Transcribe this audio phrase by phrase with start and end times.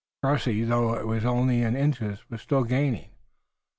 [0.23, 3.11] Cressy, though it was only in inches, was still gaining.